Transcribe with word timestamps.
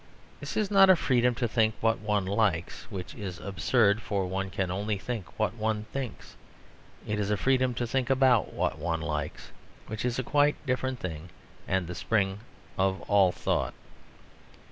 This 0.39 0.57
is 0.57 0.71
not 0.71 0.89
a 0.89 0.95
freedom 0.95 1.35
to 1.35 1.47
think 1.47 1.75
what 1.79 1.99
one 1.99 2.25
likes 2.25 2.89
(which 2.89 3.13
is 3.13 3.37
absurd, 3.39 4.01
for 4.01 4.25
one 4.25 4.49
can 4.49 4.71
only 4.71 4.97
think 4.97 5.37
what 5.37 5.53
one 5.53 5.83
thinks); 5.93 6.35
it 7.05 7.19
is 7.19 7.29
a 7.29 7.37
freedom 7.37 7.75
to 7.75 7.85
think 7.85 8.09
about 8.09 8.51
what 8.51 8.79
one 8.79 9.01
likes, 9.01 9.51
which 9.85 10.03
is 10.03 10.19
quite 10.25 10.55
a 10.55 10.65
different 10.65 10.99
thing 10.99 11.29
and 11.67 11.85
the 11.85 11.93
spring 11.93 12.39
of 12.79 12.99
all 13.01 13.31
thought. 13.31 13.75